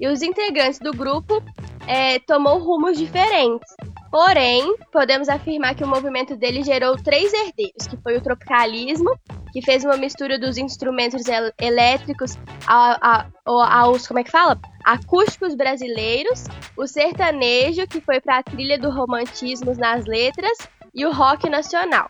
E 0.00 0.08
os 0.08 0.22
integrantes 0.22 0.80
do 0.80 0.92
grupo 0.92 1.40
é, 1.86 2.18
tomou 2.20 2.58
rumos 2.58 2.98
diferentes. 2.98 3.74
Porém, 4.10 4.76
podemos 4.92 5.28
afirmar 5.28 5.74
que 5.74 5.82
o 5.82 5.88
movimento 5.88 6.36
dele 6.36 6.62
gerou 6.62 6.96
três 6.96 7.32
herdeiros, 7.32 7.86
que 7.88 7.96
foi 7.96 8.16
o 8.16 8.20
tropicalismo, 8.22 9.10
que 9.52 9.60
fez 9.60 9.84
uma 9.84 9.96
mistura 9.96 10.38
dos 10.38 10.56
instrumentos 10.56 11.26
el- 11.26 11.52
elétricos 11.60 12.36
a- 12.66 12.98
a- 13.02 13.26
ao- 13.44 13.60
aos, 13.60 14.06
como 14.06 14.20
é 14.20 14.24
que 14.24 14.30
fala? 14.30 14.56
Acústicos 14.84 15.54
brasileiros, 15.56 16.44
o 16.76 16.86
sertanejo, 16.86 17.86
que 17.88 18.00
foi 18.00 18.20
para 18.20 18.38
a 18.38 18.42
trilha 18.42 18.78
do 18.78 18.90
romantismo 18.90 19.74
nas 19.76 20.04
letras, 20.06 20.56
e 20.94 21.04
o 21.04 21.12
rock 21.12 21.50
nacional. 21.50 22.08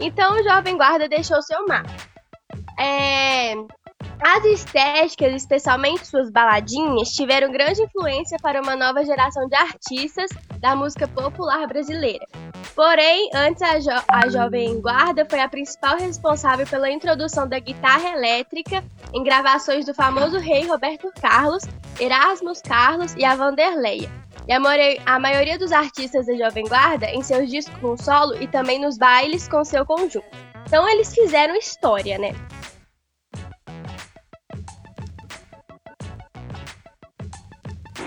Então 0.00 0.34
o 0.36 0.42
Jovem 0.42 0.74
Guarda 0.76 1.06
deixou 1.06 1.42
seu 1.42 1.66
marco. 1.66 1.90
É, 2.78 3.52
As 4.20 4.44
estéticas, 4.44 5.34
especialmente 5.34 6.06
suas 6.06 6.30
baladinhas, 6.30 7.10
tiveram 7.10 7.50
grande 7.50 7.82
influência 7.82 8.38
para 8.40 8.62
uma 8.62 8.76
nova 8.76 9.04
geração 9.04 9.48
de 9.48 9.56
artistas 9.56 10.30
da 10.58 10.76
música 10.76 11.08
popular 11.08 11.66
brasileira. 11.66 12.24
Porém, 12.74 13.30
antes 13.34 13.60
a, 13.62 13.78
jo- 13.78 14.04
a 14.08 14.28
Jovem 14.28 14.80
Guarda 14.80 15.26
foi 15.28 15.40
a 15.40 15.48
principal 15.48 15.98
responsável 15.98 16.66
pela 16.66 16.90
introdução 16.90 17.46
da 17.48 17.58
guitarra 17.58 18.10
elétrica 18.10 18.82
em 19.12 19.22
gravações 19.22 19.84
do 19.84 19.92
famoso 19.92 20.38
rei 20.38 20.66
Roberto 20.66 21.12
Carlos, 21.20 21.64
Erasmus 22.00 22.62
Carlos 22.62 23.14
e 23.16 23.24
a 23.24 23.34
Vanderleia. 23.34 24.08
E 24.48 24.52
a, 24.52 24.58
a 25.06 25.18
maioria 25.18 25.58
dos 25.58 25.70
artistas 25.70 26.26
da 26.26 26.34
Jovem 26.34 26.64
Guarda 26.66 27.06
em 27.10 27.22
seus 27.22 27.50
discos 27.50 27.78
com 27.80 27.96
solo 27.96 28.40
e 28.42 28.48
também 28.48 28.80
nos 28.80 28.96
bailes 28.96 29.46
com 29.46 29.64
seu 29.64 29.84
conjunto. 29.84 30.24
Então 30.66 30.88
eles 30.88 31.14
fizeram 31.14 31.54
história, 31.54 32.18
né? 32.18 32.30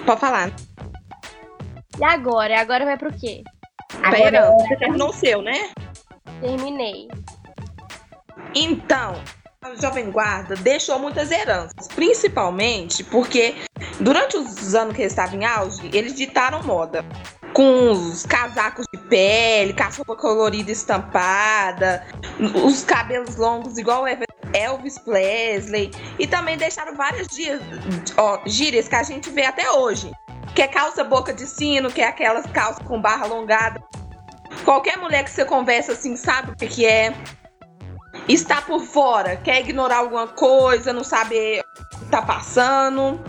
Pode 0.06 0.20
falar. 0.20 0.52
E 2.00 2.04
agora? 2.04 2.60
Agora 2.60 2.86
vai 2.86 2.98
pro 2.98 3.12
quê? 3.14 3.44
Pera, 4.12 4.52
você 4.52 4.76
terminou 4.78 5.10
o 5.10 5.14
seu, 5.14 5.42
né? 5.42 5.70
Terminei. 6.42 7.08
Então, 8.54 9.16
a 9.64 9.74
Jovem 9.76 10.12
Guarda 10.12 10.56
deixou 10.56 11.00
muitas 11.00 11.32
heranças, 11.32 11.88
principalmente 11.96 13.04
porque 13.04 13.56
durante 14.00 14.38
os 14.38 14.76
anos 14.76 14.96
que 14.96 15.02
eles 15.02 15.12
estavam 15.14 15.40
em 15.40 15.46
auge, 15.46 15.90
eles 15.94 16.14
ditaram 16.16 16.62
moda. 16.64 17.04
Com 17.54 17.92
os 17.92 18.26
casacos 18.26 18.86
de 18.94 19.00
pele, 19.00 19.74
com 19.74 19.84
a 19.84 19.88
roupa 19.88 20.16
colorida 20.18 20.72
estampada, 20.72 22.06
os 22.66 22.84
cabelos 22.84 23.38
longos 23.38 23.78
igual 23.78 24.06
Ev- 24.06 24.25
Elvis 24.56 24.98
Presley. 24.98 25.92
E 26.18 26.28
também 26.28 26.58
deixaram 26.58 26.96
várias 26.96 27.28
dias, 27.28 27.62
ó, 28.18 28.40
gírias 28.46 28.88
que 28.88 28.96
a 28.96 29.04
gente 29.04 29.30
vê 29.30 29.44
até 29.44 29.72
hoje. 29.72 30.12
Que 30.54 30.62
é 30.62 30.68
calça 30.68 31.04
boca 31.04 31.34
de 31.34 31.46
sino, 31.46 31.92
que 31.92 32.02
é 32.02 32.08
aquelas 32.08 32.46
calças 32.48 32.86
com 32.86 33.02
barra 33.02 33.26
alongada. 33.26 33.82
Qualquer 34.64 34.98
mulher 34.98 35.24
que 35.24 35.32
você 35.32 35.44
conversa 35.44 35.92
assim 35.92 36.16
sabe 36.16 36.52
o 36.52 36.56
que, 36.56 36.68
que 36.68 36.86
é 36.86 37.14
está 38.28 38.62
por 38.62 38.82
fora, 38.82 39.36
quer 39.36 39.60
ignorar 39.60 39.98
alguma 39.98 40.28
coisa, 40.28 40.94
não 40.94 41.04
saber 41.04 41.62
o 41.94 42.00
que 42.00 42.06
tá 42.06 42.22
passando, 42.22 43.20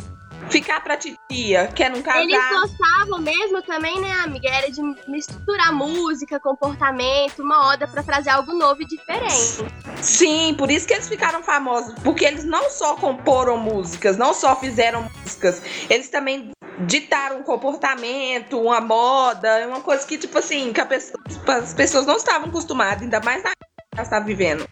ficar 0.51 0.81
pra 0.81 0.97
titia, 0.97 1.67
quer 1.75 1.91
não 1.91 2.03
casar. 2.03 2.23
Eles 2.23 2.39
gostavam 2.51 3.19
mesmo 3.21 3.63
também, 3.63 4.01
né, 4.01 4.13
amiga? 4.23 4.49
Era 4.49 4.71
de 4.71 4.81
misturar 5.09 5.73
música, 5.73 6.39
comportamento, 6.39 7.41
uma 7.43 7.73
oda 7.73 7.87
pra 7.89 8.03
trazer 8.03 8.31
algo 8.31 8.53
novo 8.55 8.81
e 8.83 8.87
diferente. 8.87 9.65
Sim, 10.03 10.55
por 10.57 10.71
isso 10.71 10.87
que 10.87 10.93
eles 10.95 11.09
ficaram 11.09 11.43
famosos, 11.43 11.95
porque 12.05 12.25
eles 12.25 12.45
não 12.45 12.71
só 12.71 12.95
comporam 12.97 13.57
músicas, 13.59 14.17
não 14.17 14.33
só 14.33 14.55
fizeram 14.57 15.09
músicas, 15.23 15.61
eles 15.91 16.09
também 16.09 16.51
ditaram 16.81 17.41
um 17.41 17.43
comportamento, 17.43 18.61
uma 18.61 18.81
moda, 18.81 19.67
uma 19.67 19.81
coisa 19.81 20.07
que, 20.07 20.19
tipo 20.19 20.39
assim, 20.39 20.73
que 20.73 20.81
a 20.81 20.87
pessoa- 20.87 21.19
as 21.49 21.73
pessoas 21.75 22.07
não 22.07 22.17
estavam 22.17 22.49
acostumadas, 22.49 23.03
ainda 23.03 23.21
mais 23.21 23.43
na 23.43 23.51
que 23.51 23.57
elas 23.95 24.07
estavam 24.07 24.27
vivendo. 24.27 24.69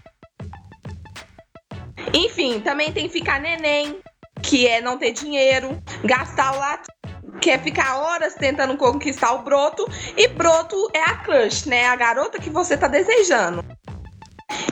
Enfim, 2.12 2.60
também 2.60 2.92
tem 2.92 3.08
ficar 3.08 3.40
neném, 3.40 3.98
que 4.44 4.66
é 4.66 4.80
não 4.80 4.98
ter 4.98 5.12
dinheiro, 5.12 5.82
gastar 6.04 6.54
o 6.54 6.58
latim, 6.58 6.92
que 7.40 7.50
é 7.50 7.58
ficar 7.58 7.96
horas 7.96 8.34
tentando 8.34 8.76
conquistar 8.76 9.32
o 9.32 9.42
broto, 9.42 9.88
e 10.16 10.28
broto 10.28 10.76
é 10.92 11.02
a 11.02 11.16
crush, 11.16 11.66
né? 11.66 11.86
A 11.86 11.96
garota 11.96 12.38
que 12.38 12.50
você 12.50 12.76
tá 12.76 12.86
desejando. 12.86 13.64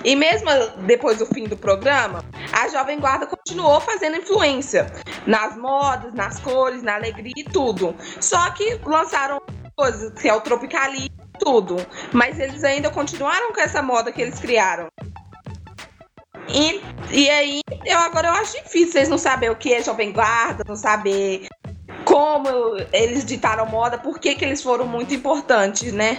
E 0.05 0.15
mesmo 0.15 0.49
depois 0.87 1.19
do 1.19 1.27
fim 1.27 1.45
do 1.45 1.57
programa, 1.57 2.23
a 2.53 2.69
Jovem 2.69 3.01
Guarda 3.01 3.27
continuou 3.27 3.81
fazendo 3.81 4.19
influência 4.19 4.87
nas 5.27 5.57
modas, 5.57 6.13
nas 6.13 6.39
cores, 6.39 6.83
na 6.83 6.95
alegria 6.95 7.33
e 7.37 7.45
tudo. 7.45 7.97
Só 8.21 8.51
que 8.51 8.79
lançaram 8.85 9.41
coisas, 9.75 10.13
que 10.21 10.29
é 10.29 10.35
o 10.35 10.41
Tropicali 10.41 11.07
e 11.07 11.39
tudo. 11.39 11.77
Mas 12.13 12.39
eles 12.39 12.63
ainda 12.63 12.91
continuaram 12.91 13.53
com 13.53 13.61
essa 13.61 13.81
moda 13.81 14.13
que 14.13 14.21
eles 14.21 14.39
criaram. 14.39 14.89
E, 16.55 16.81
e 17.11 17.31
aí, 17.31 17.61
eu 17.85 17.99
agora 17.99 18.29
eu 18.29 18.33
acho 18.33 18.63
difícil 18.63 18.93
vocês 18.93 19.09
não 19.09 19.19
saber 19.19 19.51
o 19.51 19.57
que 19.57 19.73
é 19.73 19.83
Jovem 19.83 20.13
Guarda, 20.13 20.65
não 20.67 20.77
saber 20.77 21.49
como 22.05 22.49
eles 22.93 23.25
ditaram 23.25 23.67
moda, 23.67 23.99
por 23.99 24.19
que, 24.19 24.35
que 24.35 24.45
eles 24.45 24.63
foram 24.63 24.87
muito 24.87 25.15
importantes, 25.15 25.93
né? 25.93 26.19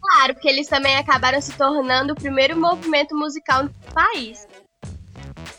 Claro, 0.00 0.34
porque 0.34 0.48
eles 0.48 0.66
também 0.66 0.96
acabaram 0.96 1.40
se 1.40 1.52
tornando 1.52 2.14
o 2.14 2.16
primeiro 2.16 2.58
movimento 2.58 3.14
musical 3.14 3.64
no 3.64 3.70
país. 3.92 4.48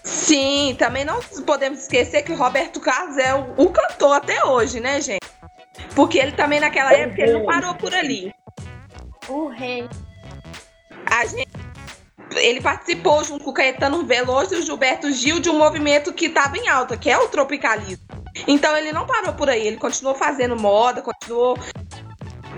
Sim, 0.04 0.76
também 0.80 1.06
não 1.06 1.22
podemos 1.46 1.82
esquecer 1.82 2.24
que 2.24 2.32
o 2.32 2.36
Roberto 2.36 2.80
Carlos 2.80 3.18
é 3.18 3.34
o, 3.36 3.54
o 3.58 3.70
cantor 3.70 4.14
até 4.16 4.44
hoje, 4.44 4.80
né, 4.80 5.00
gente? 5.02 5.20
Porque 5.96 6.18
ele 6.18 6.32
também 6.32 6.60
naquela 6.60 6.94
época 6.94 7.22
ele 7.22 7.34
não 7.34 7.46
parou 7.46 7.76
por 7.76 7.94
ali. 7.94 8.34
O 9.28 9.48
rei. 9.48 9.88
A 11.06 11.26
gente, 11.26 11.50
ele 12.36 12.62
participou 12.62 13.24
junto 13.24 13.44
com 13.44 13.52
o 13.52 13.54
Caetano 13.54 14.06
Veloso 14.06 14.56
e 14.56 14.60
o 14.60 14.62
Gilberto 14.62 15.12
Gil 15.12 15.40
de 15.40 15.50
um 15.50 15.58
movimento 15.58 16.14
que 16.14 16.26
estava 16.26 16.58
em 16.58 16.68
alta, 16.68 16.98
que 16.98 17.10
é 17.10 17.18
o 17.18 17.28
tropicalismo. 17.28 18.04
Então 18.48 18.76
ele 18.78 18.92
não 18.92 19.06
parou 19.06 19.34
por 19.34 19.50
aí, 19.50 19.66
ele 19.66 19.78
continuou 19.78 20.16
fazendo 20.16 20.56
moda, 20.56 21.02
continuou 21.02 21.58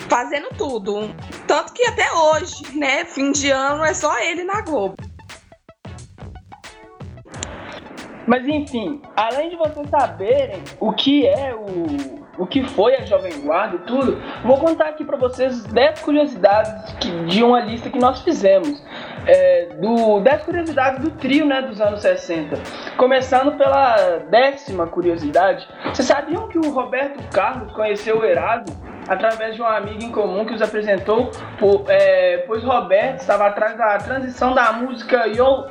fazendo 0.09 0.49
tudo. 0.57 1.15
Tanto 1.47 1.73
que 1.73 1.83
até 1.85 2.11
hoje, 2.11 2.77
né, 2.77 3.05
fim 3.05 3.31
de 3.31 3.49
ano 3.49 3.83
é 3.83 3.93
só 3.93 4.19
ele 4.19 4.43
na 4.43 4.61
Globo. 4.61 4.95
Mas 8.27 8.47
enfim, 8.47 9.01
além 9.15 9.49
de 9.49 9.55
vocês 9.55 9.89
saberem 9.89 10.63
o 10.79 10.93
que 10.93 11.27
é 11.27 11.53
o, 11.55 12.41
o 12.41 12.45
que 12.45 12.63
foi 12.69 12.95
a 12.95 13.05
Jovem 13.05 13.41
Guarda 13.41 13.77
e 13.77 13.79
tudo, 13.79 14.21
vou 14.45 14.57
contar 14.57 14.89
aqui 14.89 15.03
para 15.03 15.17
vocês 15.17 15.63
10 15.63 16.01
curiosidades 16.01 16.93
que, 16.93 17.09
de 17.25 17.43
uma 17.43 17.59
lista 17.59 17.89
que 17.89 17.99
nós 17.99 18.21
fizemos. 18.21 18.81
É, 19.27 19.69
do 19.79 20.19
10 20.19 20.43
curiosidades 20.43 20.99
do 20.99 21.11
trio 21.11 21.45
né, 21.45 21.61
dos 21.61 21.79
anos 21.79 22.01
60. 22.01 22.57
Começando 22.97 23.55
pela 23.57 24.17
décima 24.29 24.87
curiosidade. 24.87 25.67
Vocês 25.85 26.07
sabiam 26.07 26.47
que 26.47 26.57
o 26.57 26.71
Roberto 26.71 27.21
Carlos 27.31 27.71
conheceu 27.73 28.19
o 28.19 28.25
Erasmo 28.25 28.75
através 29.07 29.55
de 29.55 29.61
um 29.61 29.65
amigo 29.65 30.03
em 30.03 30.11
comum 30.11 30.45
que 30.45 30.53
os 30.53 30.61
apresentou, 30.61 31.31
por, 31.59 31.85
é, 31.87 32.43
pois 32.47 32.63
Roberto 32.63 33.19
estava 33.19 33.47
atrás 33.47 33.77
da 33.77 33.97
transição 33.97 34.53
da 34.53 34.71
música 34.73 35.27
Yo, 35.27 35.65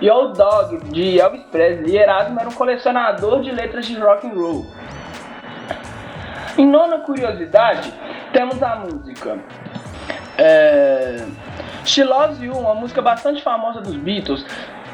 Yo 0.00 0.28
Dog 0.28 0.78
de 0.90 1.20
Elvis 1.20 1.42
Presley 1.50 1.92
e 1.92 1.98
Erasmo 1.98 2.40
era 2.40 2.48
um 2.48 2.52
colecionador 2.52 3.42
de 3.42 3.50
letras 3.50 3.86
de 3.86 3.98
rock 3.98 4.26
and 4.26 4.34
roll. 4.34 4.66
Em 6.56 6.66
nona 6.66 7.00
curiosidade, 7.00 7.92
temos 8.32 8.62
a 8.62 8.76
música 8.76 9.38
é, 10.38 11.16
She 11.86 12.02
Loves 12.02 12.40
You, 12.40 12.52
uma 12.52 12.74
música 12.74 13.00
bastante 13.00 13.42
famosa 13.42 13.80
dos 13.80 13.96
Beatles, 13.96 14.44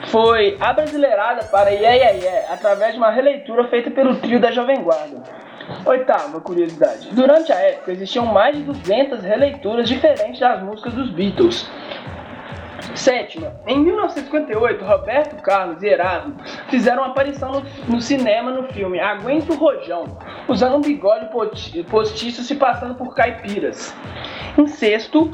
foi 0.08 0.56
abrasileirada 0.60 1.44
para 1.44 1.70
Yeah 1.70 1.94
Yeah 1.94 2.18
Yeah 2.18 2.52
através 2.52 2.92
de 2.92 2.98
uma 2.98 3.10
releitura 3.10 3.66
feita 3.68 3.90
pelo 3.90 4.16
trio 4.16 4.38
da 4.38 4.50
Jovem 4.50 4.82
Guarda. 4.82 5.22
Oitava 5.86 6.40
curiosidade. 6.40 7.08
Durante 7.12 7.52
a 7.52 7.56
época 7.56 7.92
existiam 7.92 8.26
mais 8.26 8.56
de 8.56 8.62
200 8.64 9.22
releituras 9.22 9.88
diferentes 9.88 10.38
das 10.38 10.62
músicas 10.62 10.92
dos 10.92 11.10
Beatles. 11.10 11.68
Sétima, 12.94 13.54
em 13.66 13.78
1958, 13.80 14.84
Roberto 14.84 15.42
Carlos 15.42 15.82
e 15.82 15.86
Erasmo 15.86 16.36
fizeram 16.68 17.02
aparição 17.02 17.52
no, 17.52 17.62
no, 17.88 18.00
cinema 18.00 18.50
no 18.50 18.64
filme 18.72 19.00
Aguento 19.00 19.54
Rojão, 19.54 20.18
usando 20.46 20.76
um 20.76 20.80
bigode 20.80 21.28
postiço 21.88 22.42
se 22.42 22.54
passando 22.54 22.94
por 22.94 23.14
caipiras. 23.14 23.94
Em 24.58 24.66
sexto, 24.66 25.30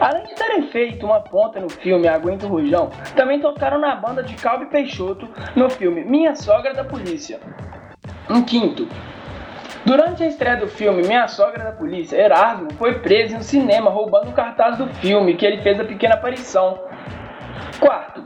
além 0.00 0.24
de 0.24 0.34
terem 0.34 0.62
feito 0.68 1.04
uma 1.04 1.20
ponta 1.20 1.60
no 1.60 1.68
filme 1.68 2.08
Aguento 2.08 2.46
Rojão, 2.46 2.90
também 3.14 3.40
tocaram 3.40 3.78
na 3.78 3.94
banda 3.94 4.22
de 4.22 4.34
Calbi 4.34 4.66
Peixoto 4.66 5.28
no 5.54 5.68
filme 5.68 6.04
Minha 6.04 6.34
Sogra 6.34 6.72
da 6.72 6.84
Polícia. 6.84 7.38
Em 8.30 8.42
quinto, 8.42 8.88
Durante 9.84 10.22
a 10.22 10.28
estreia 10.28 10.56
do 10.56 10.68
filme 10.68 11.02
Minha 11.02 11.26
Sogra 11.26 11.64
da 11.64 11.72
Polícia, 11.72 12.16
Erasmo 12.16 12.72
foi 12.74 13.00
preso 13.00 13.34
no 13.34 13.42
cinema 13.42 13.90
roubando 13.90 14.30
o 14.30 14.32
cartaz 14.32 14.78
do 14.78 14.86
filme 14.86 15.34
que 15.34 15.44
ele 15.44 15.60
fez 15.60 15.80
a 15.80 15.84
pequena 15.84 16.14
aparição. 16.14 16.78
Quarto, 17.82 18.22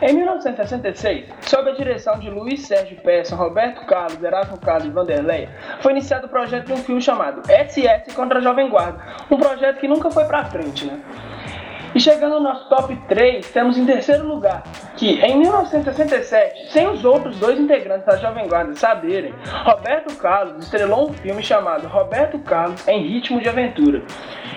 em 0.00 0.14
1966, 0.14 1.26
sob 1.42 1.70
a 1.70 1.74
direção 1.74 2.18
de 2.18 2.30
Luiz 2.30 2.66
Sérgio 2.66 2.96
Persson, 3.02 3.36
Roberto 3.36 3.84
Carlos, 3.84 4.22
Erasmo 4.22 4.58
Carlos 4.58 4.86
e 4.86 4.90
Vanderlei, 4.90 5.46
foi 5.82 5.92
iniciado 5.92 6.24
o 6.24 6.30
projeto 6.30 6.68
de 6.68 6.72
um 6.72 6.78
filme 6.78 7.02
chamado 7.02 7.42
SS 7.42 8.14
contra 8.14 8.38
a 8.38 8.40
Jovem 8.40 8.70
Guarda, 8.70 8.98
um 9.30 9.36
projeto 9.36 9.78
que 9.78 9.86
nunca 9.86 10.10
foi 10.10 10.24
pra 10.24 10.46
frente, 10.46 10.86
né? 10.86 10.98
E 11.98 12.00
chegando 12.00 12.34
no 12.34 12.44
nosso 12.44 12.68
top 12.68 12.94
3, 13.08 13.50
temos 13.50 13.76
em 13.76 13.84
terceiro 13.84 14.24
lugar 14.24 14.62
que, 14.96 15.20
em 15.20 15.36
1967, 15.36 16.70
sem 16.70 16.86
os 16.86 17.04
outros 17.04 17.36
dois 17.40 17.58
integrantes 17.58 18.06
da 18.06 18.16
Jovem 18.16 18.46
Guarda 18.46 18.72
saberem, 18.76 19.34
Roberto 19.64 20.14
Carlos 20.14 20.62
estrelou 20.62 21.10
um 21.10 21.12
filme 21.12 21.42
chamado 21.42 21.88
Roberto 21.88 22.38
Carlos 22.38 22.86
em 22.86 23.02
Ritmo 23.02 23.40
de 23.40 23.48
Aventura. 23.48 24.04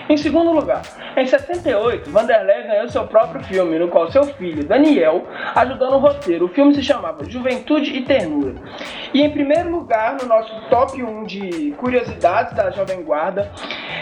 Em 0.08 0.17
segundo 0.17 0.51
lugar, 0.51 0.84
em 1.17 1.25
68, 1.25 2.12
Vanderlei 2.12 2.63
ganhou 2.63 2.89
seu 2.89 3.08
próprio 3.08 3.43
filme, 3.43 3.80
no 3.80 3.88
qual 3.88 4.12
seu 4.12 4.25
filho, 4.25 4.63
Daniel, 4.63 5.25
ajudou 5.56 5.89
no 5.89 5.97
roteiro. 5.97 6.45
O 6.45 6.49
filme 6.49 6.75
se 6.75 6.84
chamava 6.84 7.27
Juventude 7.27 7.95
e 7.95 8.01
Ternura. 8.04 8.56
E 9.13 9.21
em 9.21 9.32
primeiro 9.32 9.71
lugar, 9.71 10.17
no 10.21 10.27
nosso 10.27 10.54
top 10.69 11.01
1 11.01 11.23
de 11.23 11.71
curiosidades 11.77 12.54
da 12.54 12.69
Jovem 12.71 13.01
Guarda, 13.04 13.51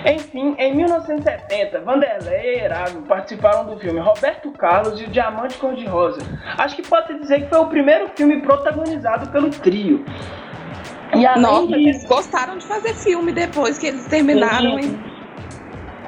enfim, 0.05 0.55
em 0.57 0.75
1970, 0.75 1.79
Vanderlei 1.81 2.55
e 2.55 2.59
Erasmo 2.63 3.03
participaram 3.03 3.28
do 3.35 3.79
filme 3.79 3.99
Roberto 3.99 4.51
Carlos 4.51 4.99
e 4.99 5.05
o 5.05 5.07
Diamante 5.09 5.57
Cor-de-Rosa. 5.57 6.21
Acho 6.57 6.75
que 6.75 6.87
pode 6.87 7.19
dizer 7.19 7.41
que 7.41 7.49
foi 7.49 7.59
o 7.59 7.67
primeiro 7.67 8.09
filme 8.15 8.41
protagonizado 8.41 9.29
pelo 9.29 9.49
trio. 9.49 10.03
E 11.15 11.25
além 11.25 11.41
Nossa, 11.41 11.67
de... 11.67 11.73
eles 11.73 12.05
gostaram 12.05 12.57
de 12.57 12.65
fazer 12.65 12.93
filme 12.93 13.31
depois 13.31 13.77
que 13.77 13.87
eles 13.87 14.05
terminaram. 14.07 14.81
Sim, 14.81 14.99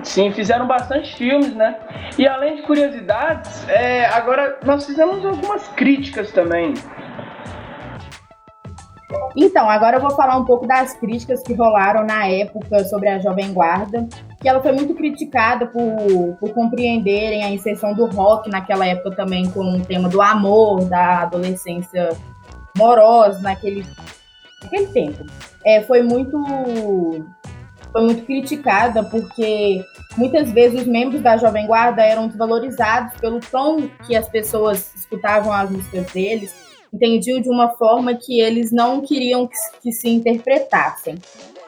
sim 0.04 0.32
fizeram 0.32 0.68
bastante 0.68 1.16
filmes, 1.16 1.56
né? 1.56 1.78
E 2.18 2.28
além 2.28 2.58
de 2.58 2.62
curiosidades, 2.64 3.68
é, 3.68 4.06
agora 4.06 4.60
nós 4.64 4.86
fizemos 4.86 5.26
algumas 5.26 5.68
críticas 5.70 6.32
também. 6.32 6.74
Então, 9.36 9.70
agora 9.70 9.98
eu 9.98 10.02
vou 10.02 10.12
falar 10.12 10.38
um 10.38 10.46
pouco 10.46 10.68
das 10.68 10.94
críticas 10.94 11.42
que 11.42 11.54
rolaram 11.54 12.06
na 12.06 12.28
época 12.28 12.84
sobre 12.86 13.10
a 13.10 13.20
Jovem 13.20 13.54
Guarda, 13.54 14.08
que 14.42 14.50
ela 14.50 14.60
foi 14.60 14.72
muito 14.72 14.96
criticada 14.96 15.68
por, 15.68 16.36
por 16.40 16.52
compreenderem 16.52 17.44
a 17.44 17.52
inserção 17.52 17.94
do 17.94 18.08
rock 18.08 18.50
naquela 18.50 18.86
época 18.88 19.16
também 19.16 19.50
com 19.52 19.78
o 19.78 19.86
tema 19.86 20.10
do 20.10 20.20
amor, 20.20 20.84
da 20.86 21.20
adolescência 21.20 22.10
morosa 22.76 23.40
naquele, 23.40 23.86
naquele 24.64 24.88
tempo. 24.88 25.26
É, 25.64 25.82
foi 25.84 26.02
muito 26.02 26.44
foi 27.92 28.04
muito 28.04 28.26
criticada 28.26 29.04
porque 29.04 29.84
muitas 30.18 30.50
vezes 30.52 30.82
os 30.82 30.88
membros 30.88 31.22
da 31.22 31.38
Jovem 31.38 31.68
Guarda 31.68 32.02
eram 32.02 32.28
desvalorizados 32.28 33.20
pelo 33.20 33.40
tom 33.40 33.90
que 34.08 34.16
as 34.16 34.28
pessoas 34.30 34.96
escutavam 34.96 35.52
as 35.52 35.70
músicas 35.70 36.12
deles 36.12 36.56
entendiam 36.94 37.40
de 37.40 37.50
uma 37.50 37.70
forma 37.70 38.16
que 38.16 38.42
eles 38.42 38.72
não 38.72 39.02
queriam 39.02 39.48
que, 39.48 39.54
que 39.82 39.92
se 39.92 40.10
interpretassem. 40.10 41.16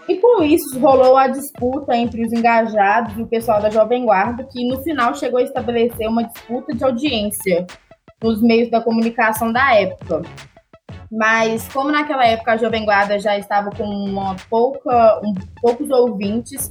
E 0.07 0.17
com 0.17 0.43
isso 0.43 0.79
rolou 0.79 1.15
a 1.15 1.27
disputa 1.27 1.95
entre 1.95 2.25
os 2.25 2.33
engajados 2.33 3.17
e 3.17 3.21
o 3.21 3.27
pessoal 3.27 3.61
da 3.61 3.69
Jovem 3.69 4.05
Guarda, 4.05 4.43
que 4.43 4.67
no 4.67 4.81
final 4.83 5.15
chegou 5.15 5.39
a 5.39 5.43
estabelecer 5.43 6.07
uma 6.07 6.23
disputa 6.23 6.75
de 6.75 6.83
audiência 6.83 7.65
nos 8.21 8.41
meios 8.41 8.69
da 8.69 8.81
comunicação 8.81 9.51
da 9.51 9.73
época. 9.75 10.21
Mas 11.11 11.67
como 11.71 11.91
naquela 11.91 12.25
época 12.25 12.53
a 12.53 12.57
Jovem 12.57 12.85
Guarda 12.85 13.19
já 13.19 13.37
estava 13.37 13.69
com 13.69 13.83
uma 13.83 14.35
pouca, 14.49 15.21
um, 15.23 15.33
poucos 15.61 15.89
ouvintes, 15.89 16.69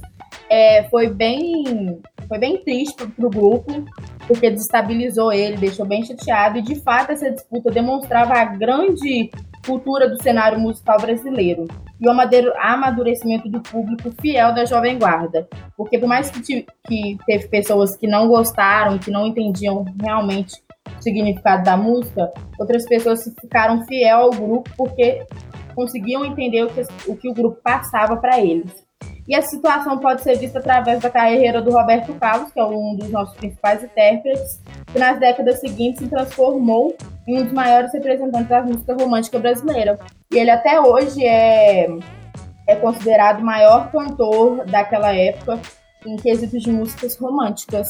é, 0.49 0.83
foi 0.89 1.07
bem 1.09 2.01
foi 2.27 2.39
bem 2.39 2.63
triste 2.63 3.05
para 3.05 3.27
o 3.27 3.29
grupo, 3.29 3.85
porque 4.27 4.49
desestabilizou 4.49 5.31
ele, 5.31 5.57
deixou 5.57 5.85
bem 5.85 6.03
chateado, 6.03 6.57
e 6.57 6.61
de 6.61 6.75
fato 6.81 7.11
essa 7.11 7.29
disputa 7.29 7.69
demonstrava 7.69 8.33
a 8.33 8.45
grande 8.45 9.29
cultura 9.65 10.09
do 10.09 10.21
cenário 10.21 10.59
musical 10.59 10.99
brasileiro 10.99 11.67
e 11.99 12.07
o 12.07 12.11
amadurecimento 12.59 13.49
do 13.49 13.61
público 13.61 14.11
fiel 14.21 14.53
da 14.53 14.65
Jovem 14.65 14.99
Guarda. 14.99 15.47
Porque 15.77 15.97
por 15.97 16.07
mais 16.07 16.29
que, 16.29 16.65
que 16.87 17.17
teve 17.25 17.47
pessoas 17.47 17.95
que 17.95 18.07
não 18.07 18.27
gostaram, 18.27 18.97
que 18.97 19.09
não 19.09 19.25
entendiam 19.25 19.85
realmente 20.01 20.61
o 20.97 21.01
significado 21.01 21.63
da 21.63 21.77
música, 21.77 22.31
outras 22.59 22.85
pessoas 22.85 23.23
ficaram 23.39 23.85
fiel 23.85 24.19
ao 24.19 24.31
grupo 24.31 24.69
porque 24.77 25.25
conseguiam 25.73 26.25
entender 26.25 26.63
o 26.63 26.67
que 26.67 26.81
o, 27.07 27.15
que 27.15 27.29
o 27.29 27.33
grupo 27.33 27.59
passava 27.63 28.17
para 28.17 28.39
eles. 28.39 28.82
E 29.27 29.35
essa 29.35 29.49
situação 29.49 29.97
pode 29.99 30.21
ser 30.21 30.37
vista 30.37 30.59
através 30.59 30.99
da 30.99 31.09
carreira 31.09 31.61
do 31.61 31.71
Roberto 31.71 32.13
Carlos, 32.15 32.51
que 32.51 32.59
é 32.59 32.65
um 32.65 32.95
dos 32.95 33.09
nossos 33.09 33.35
principais 33.37 33.83
intérpretes, 33.83 34.61
que 34.91 34.99
nas 34.99 35.19
décadas 35.19 35.59
seguintes 35.59 36.01
se 36.01 36.09
transformou 36.09 36.95
em 37.27 37.39
um 37.39 37.43
dos 37.43 37.53
maiores 37.53 37.93
representantes 37.93 38.49
da 38.49 38.61
música 38.61 38.93
romântica 38.93 39.39
brasileira. 39.39 39.97
E 40.31 40.37
ele 40.37 40.51
até 40.51 40.79
hoje 40.79 41.25
é, 41.25 41.87
é 42.67 42.75
considerado 42.75 43.39
o 43.39 43.45
maior 43.45 43.89
cantor 43.91 44.65
daquela 44.65 45.13
época 45.15 45.59
em 46.05 46.17
quesitos 46.17 46.61
de 46.61 46.71
músicas 46.71 47.17
românticas. 47.17 47.87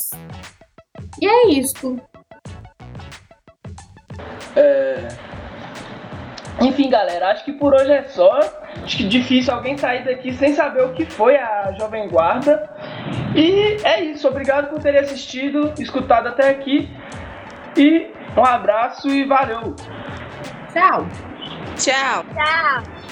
E 1.19 1.25
é 1.25 1.47
isso. 1.49 1.97
É... 4.55 5.32
Enfim, 6.61 6.89
galera, 6.89 7.31
acho 7.31 7.43
que 7.43 7.51
por 7.51 7.73
hoje 7.73 7.91
é 7.91 8.03
só. 8.03 8.39
Acho 8.83 8.97
que 8.97 9.03
difícil 9.03 9.53
alguém 9.53 9.77
sair 9.77 10.05
daqui 10.05 10.33
sem 10.33 10.53
saber 10.53 10.83
o 10.83 10.93
que 10.93 11.05
foi 11.05 11.35
a 11.35 11.73
Jovem 11.79 12.07
Guarda. 12.07 12.69
E 13.35 13.77
é 13.83 14.01
isso. 14.01 14.27
Obrigado 14.27 14.69
por 14.69 14.79
terem 14.79 15.01
assistido, 15.01 15.73
escutado 15.79 16.27
até 16.27 16.49
aqui. 16.49 16.89
E 17.75 18.07
um 18.37 18.45
abraço 18.45 19.09
e 19.09 19.25
valeu! 19.25 19.75
Tchau! 20.71 21.07
Tchau! 21.75 22.25
Tchau! 22.33 23.02